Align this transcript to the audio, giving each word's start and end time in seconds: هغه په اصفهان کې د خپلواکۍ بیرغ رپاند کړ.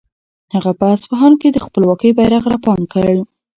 هغه 0.53 0.71
په 0.79 0.85
اصفهان 0.95 1.33
کې 1.41 1.49
د 1.51 1.57
خپلواکۍ 1.65 2.11
بیرغ 2.17 2.43
رپاند 2.53 2.83
کړ. 2.93 3.07